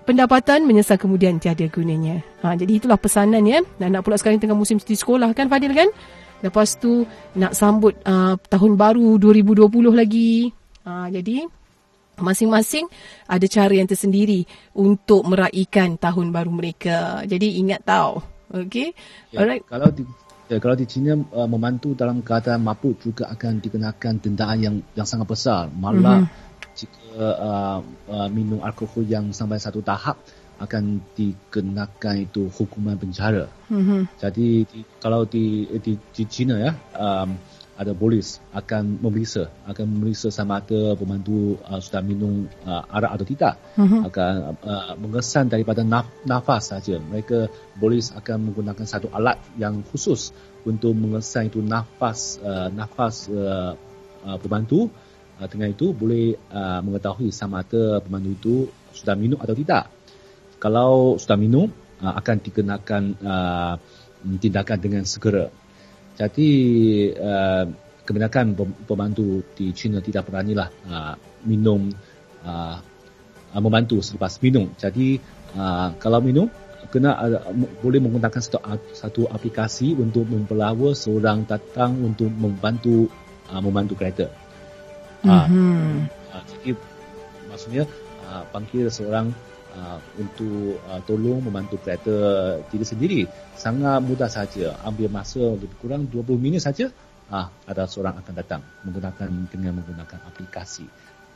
[0.07, 2.23] pendapatan, menyesal kemudian tiada gunanya.
[2.39, 3.59] Ha, jadi itulah pesanan ya.
[3.75, 5.91] Dan nak pula sekarang tengah musim cuti sekolah kan Fadil kan?
[6.43, 7.07] Lepas tu
[7.39, 10.51] nak sambut uh, tahun baru 2020 lagi.
[10.83, 11.47] Ha, jadi
[12.19, 12.85] masing-masing
[13.25, 14.45] ada cara yang tersendiri
[14.77, 17.25] untuk meraihkan tahun baru mereka.
[17.25, 18.21] Jadi ingat tahu.
[18.53, 18.93] Okey.
[19.33, 19.65] Ya, Alright.
[19.65, 20.03] Kalau di
[20.45, 25.07] ya, kalau di China uh, memantu dalam keadaan mabuk juga akan dikenakan dendaan yang yang
[25.09, 25.73] sangat besar.
[25.73, 26.75] Malah mm-hmm.
[26.77, 27.79] jika uh,
[28.13, 30.21] uh, minum alkohol yang sampai satu tahap
[30.61, 33.49] akan dikenakan itu hukuman penjara.
[33.73, 34.01] Mm-hmm.
[34.21, 37.33] Jadi di, kalau di, di di China ya um,
[37.73, 43.25] ada polis akan memeriksa akan memeriksa sama ada pemandu uh, sudah minum uh, arak atau
[43.25, 43.53] tidak.
[43.73, 44.05] Uh-huh.
[44.05, 47.01] akan uh, mengesan daripada naf- nafas saja.
[47.01, 47.49] Mereka
[47.81, 50.29] polis akan menggunakan satu alat yang khusus
[50.69, 53.73] untuk mengesan itu nafas uh, nafas uh,
[54.21, 54.93] uh, pemandu
[55.41, 58.55] uh, dengan itu boleh uh, mengetahui sama ada pemandu itu
[58.93, 59.89] sudah minum atau tidak.
[60.61, 61.73] Kalau sudah minum
[62.05, 63.75] uh, akan dikenakan uh,
[64.39, 65.51] tindakan dengan segera
[66.13, 66.49] jadi
[67.17, 67.65] uh,
[68.03, 68.53] kebanyakan
[68.85, 71.15] pemandu di China tidak beranilah uh,
[71.47, 71.89] minum
[72.43, 72.77] uh,
[73.57, 74.69] membantu selepas minum.
[74.75, 75.17] Jadi
[75.57, 76.49] uh, kalau minum
[76.91, 78.59] kena uh, boleh menggunakan satu
[78.93, 83.07] satu aplikasi untuk mempelawa seorang datang untuk membantu
[83.49, 84.27] uh, membantu kereta.
[85.23, 85.89] Mm-hmm.
[86.29, 86.69] Uh, jadi
[87.47, 87.83] maksudnya
[88.27, 89.31] uh, panggil seorang
[89.75, 92.15] uh, untuk uh, tolong membantu kereta
[92.69, 93.21] diri sendiri.
[93.57, 94.77] Sangat mudah saja.
[94.85, 96.93] Ambil masa lebih kurang 20 minit saja
[97.33, 100.85] ah ada seorang akan datang menggunakan dengan menggunakan aplikasi.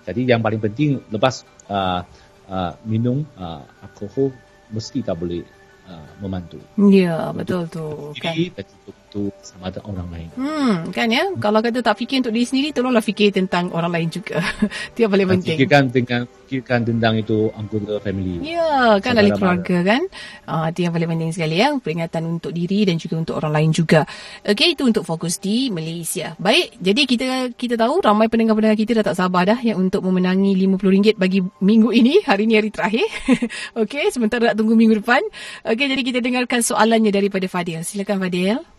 [0.06, 2.06] Jadi yang paling penting lepas uh,
[2.47, 4.32] uh, minum uh, alkohol
[4.71, 5.43] mesti tak boleh
[5.88, 6.60] uh, membantu
[6.91, 8.65] ya betul tu diri kan
[9.07, 10.29] dan itu sama ada orang lain.
[10.35, 11.23] Hmm, kan ya?
[11.39, 14.43] Kalau kata tak fikir untuk diri sendiri, tolonglah fikir tentang orang lain juga.
[14.93, 15.57] Itu yang paling penting.
[15.57, 18.39] Fikirkan dengan fikirkan tentang itu anggota family.
[18.39, 20.01] Ya, kan ahli keluarga kan.
[20.47, 21.75] Ah, itu yang paling penting sekali ya.
[21.75, 24.07] Peringatan untuk diri dan juga untuk orang lain juga.
[24.47, 26.39] Okey, itu untuk fokus di Malaysia.
[26.39, 27.25] Baik, jadi kita
[27.59, 31.89] kita tahu ramai pendengar-pendengar kita dah tak sabar dah yang untuk memenangi RM50 bagi minggu
[31.91, 32.23] ini.
[32.23, 33.07] Hari ini hari terakhir.
[33.83, 35.19] Okey, sementara nak tunggu minggu depan.
[35.67, 37.83] Okey, jadi kita dengarkan soalannya daripada Fadil.
[37.83, 38.76] Silakan Fadil.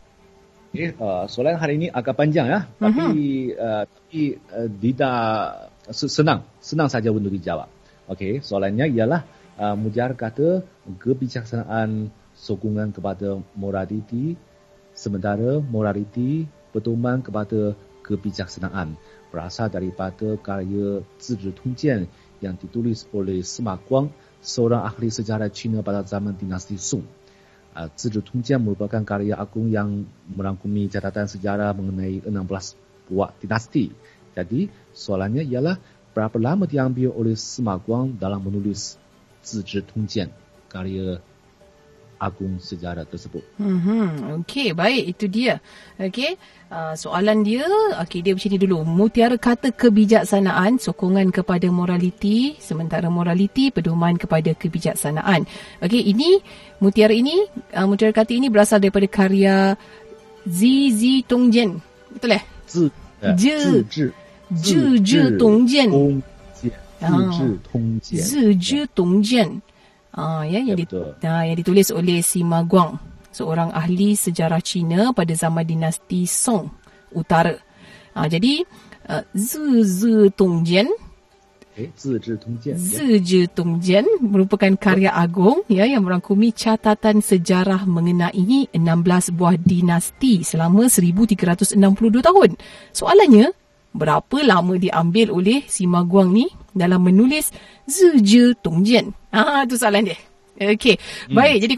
[0.68, 3.08] Okay, uh, soalan hari ini agak panjang ya, tapi
[3.56, 5.18] uh, tapi uh, tidak
[5.96, 7.72] se- senang, senang saja untuk dijawab.
[8.12, 9.24] Okey, soalannya ialah
[9.56, 10.60] uh, Mujar kata
[11.00, 14.36] kebijaksanaan sokongan kepada moraliti
[14.92, 17.72] sementara moraliti bertumbuhan kepada
[18.04, 19.00] kebijaksanaan
[19.32, 22.08] berasal daripada karya Zizhi Tongjian
[22.40, 27.17] yang ditulis oleh Sima Guang, seorang ahli sejarah Cina pada zaman dinasti Song.
[27.76, 32.32] Uh, Zizhi Tongjian merupakan karya agung yang merangkumi catatan sejarah mengenai 16
[33.08, 33.92] buah dinasti.
[34.34, 35.76] Jadi, soalannya ialah
[36.16, 38.98] berapa lama diambil oleh Sima Guang dalam menulis
[39.44, 40.32] Zizhi Tongjian,
[40.72, 41.22] karya
[42.23, 43.43] agung sejarah tersebut.
[43.59, 45.59] Hmm, okey, baik itu dia.
[45.99, 46.39] Okey,
[46.71, 47.67] uh, soalan dia,
[47.99, 48.77] okey dia macam ni dulu.
[48.87, 55.43] Mutiara kata kebijaksanaan, sokongan kepada moraliti, sementara moraliti pedoman kepada kebijaksanaan.
[55.83, 56.39] Okey, ini
[56.79, 57.43] mutiara ini,
[57.75, 59.75] uh, mutiara kata ini berasal daripada karya
[60.47, 61.83] Zi Zi Tongjian.
[62.15, 62.43] Betul eh?
[62.73, 62.89] 自
[63.21, 64.13] 呃自自治
[64.55, 66.21] 自治东渐通
[66.55, 69.61] 鉴啊自治通鉴 Zizhi Tongjian.
[70.14, 70.78] Ah ya, ya yang.
[70.78, 70.86] Di,
[71.26, 72.96] ah, yang ditulis oleh Sima Guang,
[73.32, 76.72] seorang ahli sejarah Cina pada zaman dinasti Song
[77.12, 77.56] Utara.
[78.16, 78.64] Ah jadi
[79.06, 80.88] ah, Zi uh, Zi Tongjian
[81.78, 84.18] eh, Zizi Tongjian ya.
[84.18, 91.78] merupakan karya agung ya yang merangkumi catatan sejarah mengenai 16 buah dinasti selama 1362
[92.18, 92.50] tahun.
[92.90, 93.54] Soalannya,
[93.98, 97.50] berapa lama diambil oleh Sima Guang ni dalam menulis
[97.90, 99.10] Zizhi Tongjian?
[99.34, 100.18] Ah, tu soalan dia.
[100.58, 100.98] Okey.
[101.30, 101.74] Baik, jadi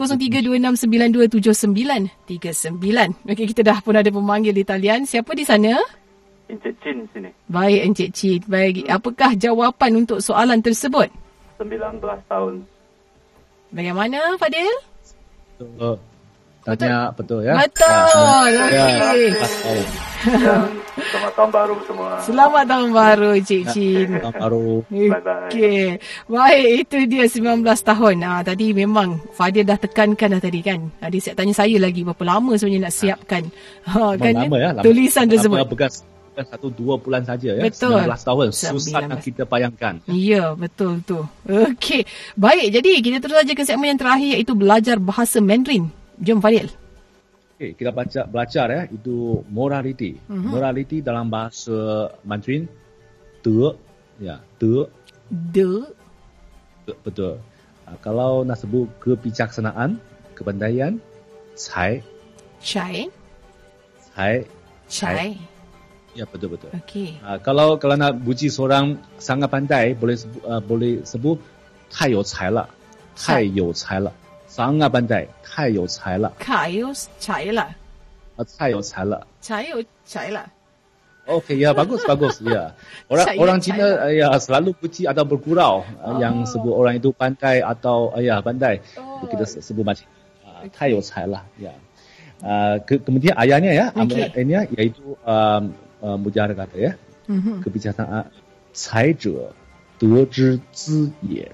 [2.17, 3.29] 0326927939.
[3.29, 5.05] Okey, kita dah pun ada pemanggil di talian.
[5.05, 5.77] Siapa di sana?
[6.49, 7.31] Encik Chin sini.
[7.47, 8.43] Baik, Encik Cid.
[8.49, 11.13] Baik, apakah jawapan untuk soalan tersebut?
[11.61, 12.65] 19 tahun.
[13.71, 14.75] Bagaimana, Fadil?
[15.61, 16.01] Betul.
[16.61, 17.57] Tanya betul ya?
[17.57, 18.51] Betul.
[18.53, 19.33] Ya, Okey.
[19.33, 19.81] betul.
[20.21, 20.61] Dan
[21.09, 22.11] selamat tahun baru semua.
[22.21, 24.09] Selamat tahun baru, Cik Cin.
[24.21, 24.85] Tahun baru.
[24.93, 25.49] Bye-bye.
[25.49, 25.85] Okey.
[26.29, 28.17] Baik, itu dia 19 tahun.
[28.21, 30.93] Ah, tadi memang Fadil dah tekankan dah tadi kan.
[31.01, 33.43] Tadi saya tanya saya lagi berapa lama sebenarnya nak siapkan.
[33.89, 34.71] Ha, kan lama ya.
[34.77, 35.57] Lama, tulisan tersebut.
[35.57, 37.65] Lama bekas, bekas satu dua bulan saja ya.
[37.65, 38.05] Betul.
[38.05, 38.47] 19 tahun.
[38.53, 39.09] Susah 19.
[39.09, 39.95] nak kita bayangkan.
[40.13, 41.25] Ya, betul tu.
[41.49, 42.05] Okey.
[42.37, 46.00] Baik, jadi kita terus saja ke segmen yang terakhir iaitu belajar bahasa Mandarin.
[46.22, 46.72] Jom Fadil.
[47.56, 50.20] Okey, kita baca belajar ya itu morality.
[50.28, 50.52] Mhm.
[50.52, 52.68] Morality dalam bahasa Mandarin
[53.44, 53.76] de
[54.20, 54.88] ya, de,
[55.26, 55.90] De,
[56.86, 57.42] de betul.
[57.86, 59.98] Uh, kalau nak sebut kebijaksanaan,
[60.38, 60.98] kepandaian,
[61.58, 62.02] cai,
[62.62, 63.10] cai,
[64.14, 64.46] cai,
[64.90, 65.34] cai.
[66.14, 66.70] ya betul betul.
[66.78, 67.18] Okey.
[67.22, 71.38] Uh, kalau kalau nak puji seorang sangat pandai, boleh sebut, uh, boleh sebut
[71.90, 72.68] 太有才了，
[73.16, 74.12] 太有才了
[74.50, 77.74] ，sangat pandai，太有才了， Kayo cai lah.
[78.36, 79.26] 啊，太有才了。
[79.42, 80.46] Cai yo cai lah.
[81.26, 82.78] Okey, ya bagus bagus ya.
[83.10, 87.02] Orang Saya- orang saya- Cina uh, ya selalu puji atau bergurau uh, yang sebut orang
[87.02, 88.78] itu pandai atau uh, ya pandai.
[88.94, 89.26] Oh.
[89.26, 90.06] Kita se- sebut macam
[90.46, 91.74] uh, 太有才了 ya.
[92.46, 94.30] Uh, ke, kemudian ayahnya ya, Okey.
[94.38, 95.74] ayahnya iaitu um,
[96.04, 96.94] uh, mujarah kata ya.
[97.26, 97.66] Mhm.
[97.66, 98.30] kebijaksanaan
[98.70, 99.50] 才者
[99.98, 101.50] 得之资也，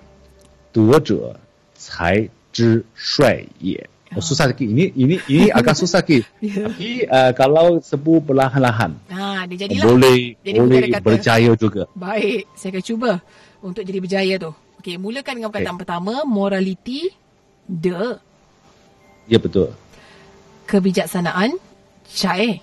[0.74, 1.39] 得者
[1.76, 3.76] 才 之帅也。
[4.12, 4.67] Oh, susah sikit.
[4.67, 6.28] Ini ini ini agak susah sikit.
[6.43, 6.67] Ya.
[6.67, 9.88] Tapi uh, kalau sebut perlahan-lahan Ha, dia jadilah.
[9.88, 11.84] boleh Jadi boleh kita kata- berjaya juga.
[11.95, 13.12] Baik, saya akan cuba
[13.63, 14.52] untuk jadi berjaya tu.
[14.84, 17.08] Okey, mulakan dengan perkataan pertama, morality,
[17.63, 18.19] de,
[19.32, 19.71] Ya betul.
[20.67, 21.56] kebijaksanaan,
[22.12, 22.60] cai.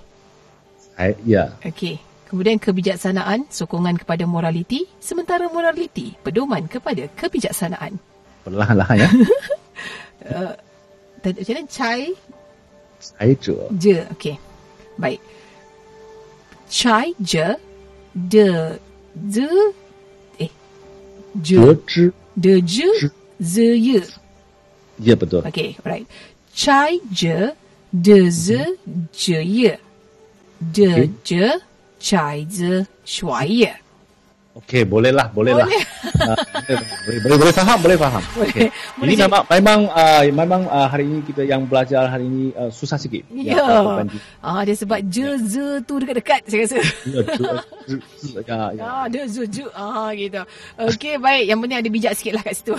[0.76, 1.56] Saya ya.
[1.64, 1.96] Okey.
[2.28, 7.96] Kemudian kebijaksanaan, sokongan kepada morality, sementara morality, pedoman kepada kebijaksanaan.
[8.44, 9.08] Perlahan-lahan ya.
[10.29, 10.55] uh,
[11.23, 11.67] macam mana?
[11.67, 12.01] Chai?
[12.99, 13.53] Chai je.
[13.79, 14.35] Je okey
[14.97, 15.19] baik.
[16.69, 17.55] Chai je
[18.15, 18.79] de
[19.15, 19.49] de
[20.39, 20.51] eh
[21.43, 21.59] je.
[21.59, 23.09] De, de je
[23.39, 24.01] ze ye.
[24.99, 25.43] Ya betul.
[25.45, 26.07] Okey right
[26.55, 27.51] chai je
[27.91, 29.07] de ze mhm.
[29.13, 29.77] je ye.
[30.59, 31.59] De je
[31.99, 33.82] chai ze shuai ye.
[34.53, 35.65] Okey, bolehlah, bolehlah.
[35.65, 35.83] Boleh.
[36.23, 36.37] Ah,
[37.03, 38.23] boleh, boleh boleh faham, boleh faham.
[38.37, 38.47] Boleh.
[38.47, 38.67] Okay.
[38.95, 42.71] Boleh Ini memang memang uh, memang uh, hari ini kita yang belajar hari ini uh,
[42.71, 43.27] susah sikit.
[43.33, 43.59] Ya.
[43.59, 46.79] berbanding- Ah, dia sebab je, ze tu dekat-dekat saya rasa.
[47.03, 47.21] Ya,
[48.47, 48.83] ya, ya.
[48.83, 49.67] Ah, dia zu, ju.
[49.73, 50.39] Ah, gitu.
[50.79, 51.43] Okey, baik.
[51.49, 52.75] Yang penting ada bijak sikit lah kat situ.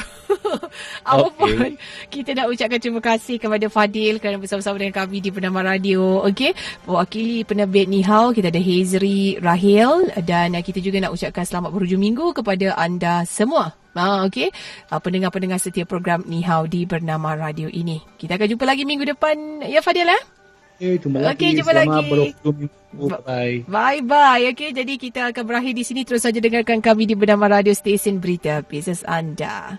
[1.11, 1.53] Apa Okey.
[1.59, 1.71] pun,
[2.09, 6.25] kita nak ucapkan terima kasih kepada Fadil kerana bersama-sama dengan kami di Penama Radio.
[6.25, 6.55] Okey,
[6.87, 12.03] mewakili penerbit Nihau, kita ada Hazri Rahil dan uh, kita juga nak ucapkan selamat berhujung
[12.03, 13.77] minggu kepada anda semua.
[13.95, 14.51] Ah, okey.
[14.91, 18.03] Uh, pendengar-pendengar setia program Nihau di Bernama Radio ini.
[18.19, 19.63] Kita akan jumpa lagi minggu depan.
[19.63, 20.23] Ya, Fadil eh?
[20.75, 21.39] Okay, jumpa lagi.
[21.39, 22.27] Okey, jumpa Selamat lagi.
[23.23, 23.57] Bye.
[23.71, 24.43] Bye-bye.
[24.51, 26.03] Okey, jadi kita akan berakhir di sini.
[26.03, 29.79] Terus saja dengarkan kami di bernama Radio Stesen Berita Bisnes Anda.